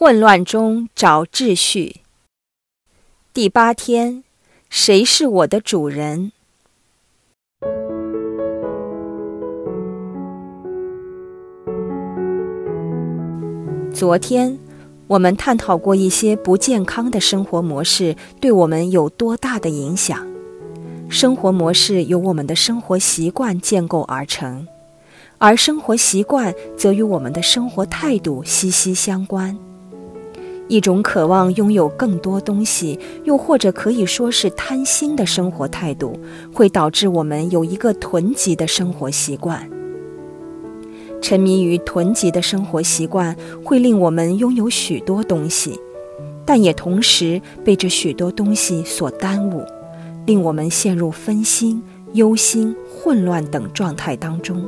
[0.00, 2.02] 混乱中找秩序。
[3.34, 4.22] 第八天，
[4.70, 6.30] 谁是我的主人？
[13.92, 14.56] 昨天，
[15.08, 20.24] 我们探讨过一些不健康的生活模式对我们有多大的影响。
[21.08, 24.68] 生活模式由我们的生活习惯建构而成，
[25.38, 29.58] 而生活习惯则与我们的生活态度息息相关。
[30.68, 36.18] 一种渴望拥有更多东西，又或者可以说是贪心的生活态度，
[36.52, 39.68] 会导致我们有一个囤积的生活习惯。
[41.20, 45.80] 沉迷于囤积的生活习惯，会令我们拥有许多东西，
[46.44, 49.64] 但也同时被这许多东西所耽误，
[50.26, 51.82] 令我们陷入分心、
[52.12, 54.62] 忧心、混乱等状态当中。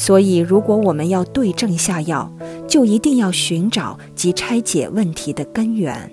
[0.00, 2.32] 所以，如果我们要对症下药，
[2.66, 6.10] 就一定要寻找及拆解问题的根源。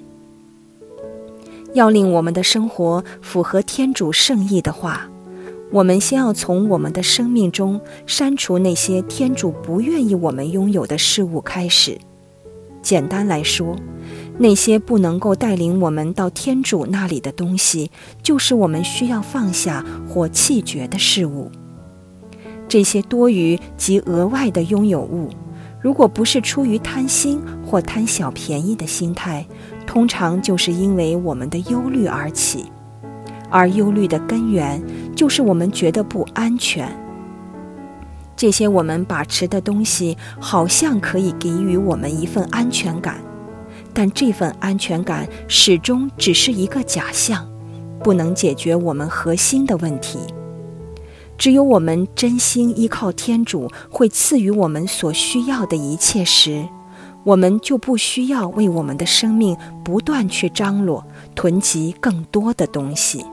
[1.74, 5.10] 要令我们的生活符合天主圣意的话。
[5.72, 11.98] 我们先要从我们的生命中删除那些天主不愿意我们拥有的事物开始。
[12.82, 13.78] 简单来说，
[14.38, 17.90] 那些不能够带领我们到天主那里的东西，
[18.22, 21.50] 就是我们需要放下或弃绝的事物。
[22.68, 25.30] 这些多余及额外的拥有物，
[25.80, 29.46] 如果不是出于贪心或贪小便宜的心态，
[29.86, 32.66] 通常就是因为我们的忧虑而起。
[33.50, 34.84] 而忧虑的根源
[35.16, 36.92] 就是我们觉得不安全。
[38.36, 43.16] 这些我们把持的东西好像可以给予我们一份安全感，
[43.94, 47.50] 但这份安全感始终只是一个假象，
[48.04, 50.20] 不能解决我们核心的问题。
[51.38, 56.68] 只有我们真心依靠天主会赐予我们所需要的一切时，
[57.24, 63.24] 我们就不需要为我们的生命不断去张罗、囤积更多的东西。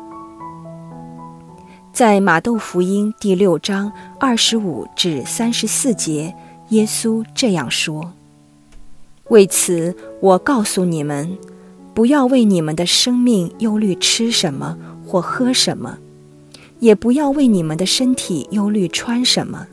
[1.92, 6.34] 在马窦福音第六章二十五至三十四节，
[6.70, 8.12] 耶稣这样说
[9.30, 11.39] ：“为此，我告诉你们，
[11.95, 14.77] 不要为你们的生命忧虑吃什么
[15.07, 15.96] 或喝什么，
[16.84, 19.67] 也不要为你们的身体忧虑穿什么。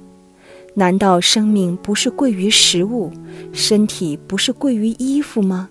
[0.75, 3.11] 难道生命不是贵于食物，
[3.51, 5.69] 身体不是贵于衣服吗？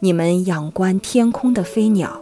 [0.00, 2.20] 你们仰观天空的飞鸟，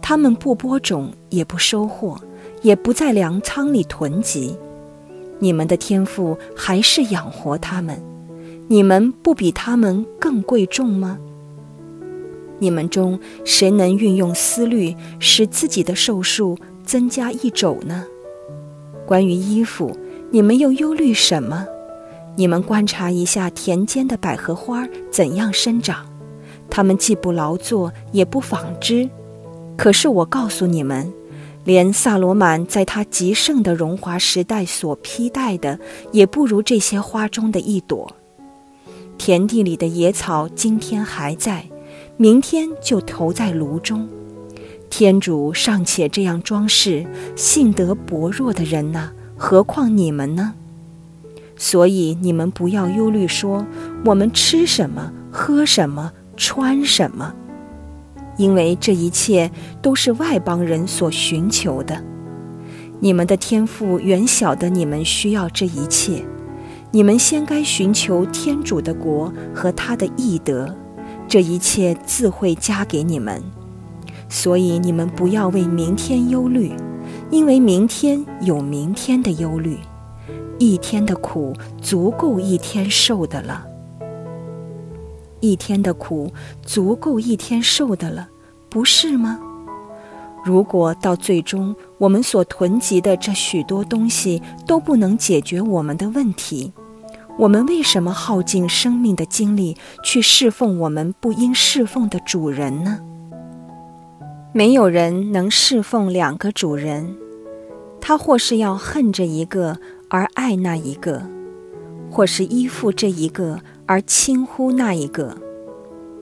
[0.00, 2.16] 它们不播种，也不收获。”
[2.62, 4.54] 也不在粮仓里囤积，
[5.38, 7.98] 你们的天赋还是养活他们，
[8.68, 11.18] 你们不比他们更贵重吗？
[12.58, 16.58] 你们中谁能运用思虑使自己的寿数
[16.90, 18.04] 增加一肘呢？
[19.06, 19.96] 关于衣服，
[20.32, 21.64] 你们又忧虑什么？
[22.34, 26.04] 你们观察一下田间的百合花怎样生长，
[26.68, 29.08] 它们既不劳作，也不纺织，
[29.76, 31.08] 可是我告诉你们。
[31.62, 35.78] 连萨罗曼在他极盛的荣华时代所披戴的，
[36.10, 38.12] 也不如这些花中的一朵。
[39.16, 41.64] 田地里的野草今天还在，
[42.16, 44.08] 明天就投在炉中。
[44.90, 47.06] 天主尚且这样装饰
[47.36, 50.54] 性德薄弱的人呢，何况你们呢？
[51.56, 53.64] 所以你们不要忧虑，说
[54.04, 57.34] 我们吃什么、喝什么、穿什么。
[58.36, 59.50] 因为这一切
[59.80, 62.02] 都是外邦人所寻求的，
[62.98, 66.24] 你们的天赋远晓得你们需要这一切，
[66.90, 70.74] 你们先该寻求天主的国和他的义德，
[71.28, 73.42] 这一切自会加给你们。
[74.30, 76.72] 所以你们不要为明天忧虑，
[77.30, 79.76] 因为明天有明天的忧虑，
[80.58, 81.52] 一天的苦
[81.82, 83.66] 足够一天受的了。
[85.40, 86.32] 一天的苦
[86.62, 88.28] 足够一天受的了，
[88.68, 89.38] 不是吗？
[90.44, 96.72] 如果到最终我们所囤积的这许多东西都不能解决我们的问题，
[97.36, 103.00] 我们为什么耗尽生命的精力去侍奉我们不应侍奉的主人呢？
[104.52, 107.16] 没有人能侍奉两个主人，
[108.00, 111.22] 他或是要恨这一个而爱那一个，
[112.10, 113.60] 或是依附这一个。
[113.86, 115.36] 而轻忽那一个，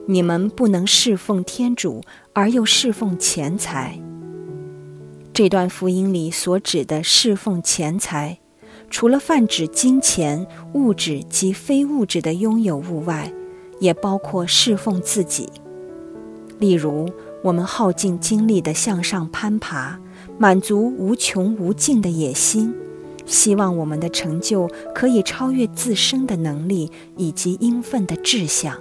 [0.07, 2.01] 你们不能侍奉天主
[2.33, 3.99] 而又侍奉钱财。
[5.31, 8.39] 这段福音里所指的侍奉钱财，
[8.89, 13.31] 除了泛指金钱、物质及非物质的拥有物外，
[13.79, 15.47] 也包括侍奉自己。
[16.57, 17.07] 例如，
[17.41, 19.99] 我们耗尽精力的向上攀爬，
[20.37, 22.73] 满足无穷无尽的野心。
[23.25, 28.75] 希望我们的成就可以超越自身的能力以及应分的志向，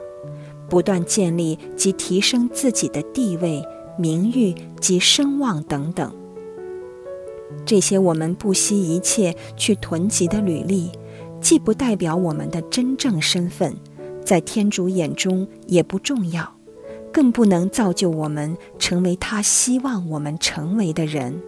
[0.68, 3.62] 不断建立及提升自己的地位、
[3.98, 6.10] 名誉及声望等等。
[7.64, 10.90] 这些我们不惜一切去囤积的履历，
[11.40, 13.76] 既不代表我们的真正身份，
[14.24, 16.54] 在天主眼中也不重要，
[17.18, 21.42] 更不能造就我们成为他希望我们成为的人。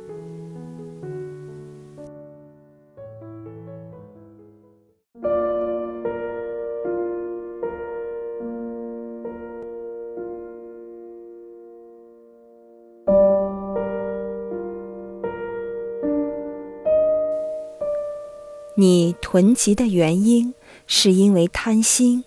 [18.75, 20.53] 你囤积的原因
[20.89, 22.25] 是因为贪心，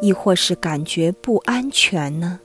[0.00, 2.40] 亦或是感觉不安全呢？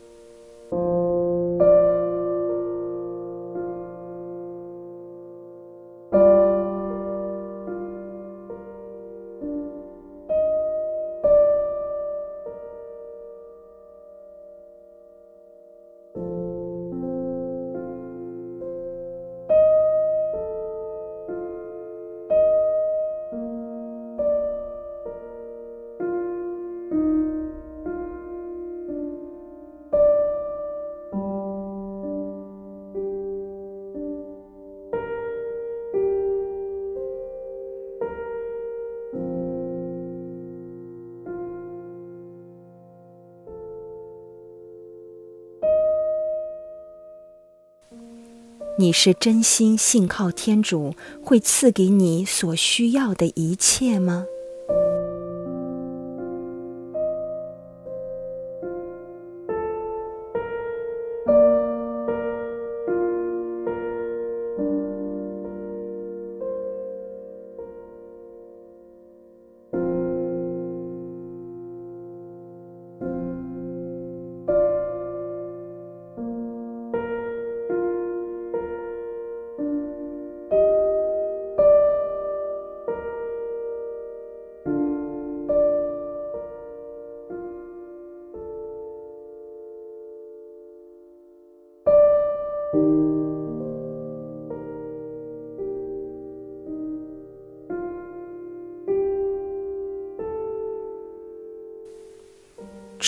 [48.81, 54.25] 你是真心信靠天主会赐给你所需要的一切吗？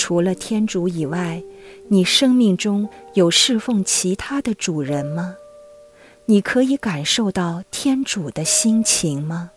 [0.03, 1.41] 除了天主以外，
[1.87, 5.37] 你生命中有侍奉其他的主人吗？
[6.25, 9.51] 你可以感受到天主的心情吗？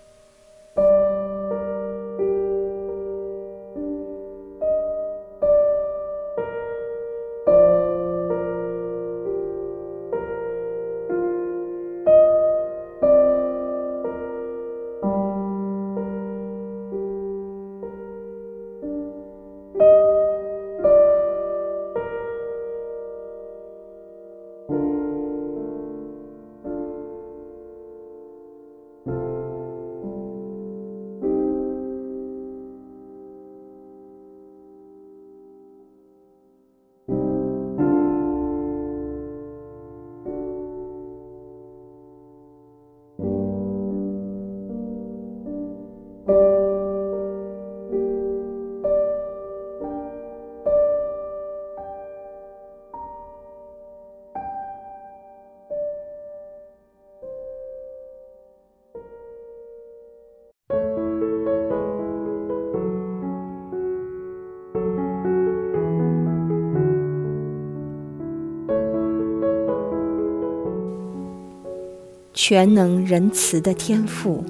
[72.39, 74.45] 全能仁慈的天赋，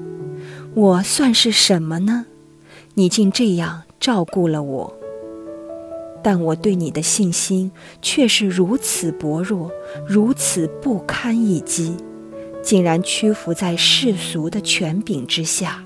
[0.75, 2.27] 我算是什么呢？
[2.95, 4.93] 你竟这样照顾了我，
[6.21, 7.71] 但我对你的信心
[8.03, 9.71] 却是如此薄弱，
[10.05, 11.97] 如此不堪一击，
[12.61, 15.85] 竟然屈服在世俗的权柄之下。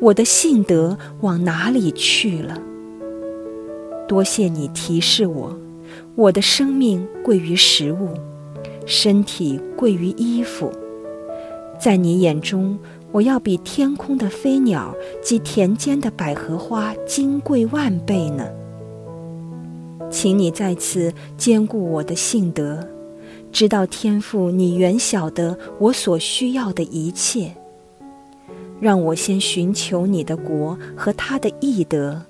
[0.00, 2.58] 我的信德往哪里去了？
[4.08, 5.58] 多谢你提示我，
[6.14, 8.08] 我的生命贵于食物，
[8.86, 10.72] 身体贵于衣服。
[11.80, 12.78] 在你眼中，
[13.10, 18.46] 我要比天空的飞鸟及田间的百合花金贵万倍呢。
[20.10, 22.86] 请你再次兼顾我的性德，
[23.50, 27.50] 知道天赋你原晓得我所需要的一切。
[28.78, 32.20] 让我先寻求你的国和他的义德，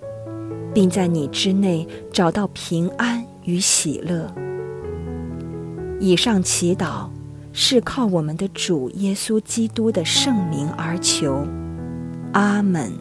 [0.72, 4.32] 并在你之内找到平安与喜乐。
[5.98, 7.08] 以上祈祷。
[7.52, 11.46] 是靠我们的主耶稣基督的圣名而求。
[12.32, 12.92] 阿门。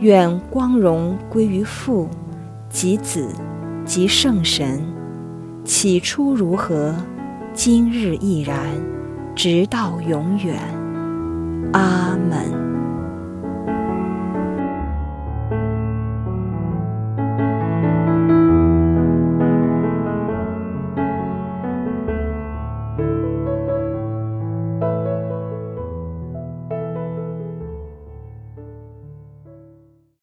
[0.00, 2.08] 愿光荣归于父
[2.70, 3.28] 及子
[3.84, 4.80] 及圣神
[5.64, 6.94] 起初如何
[7.52, 8.58] 今日亦然
[9.34, 10.56] 直到永远。
[11.72, 12.67] 阿门。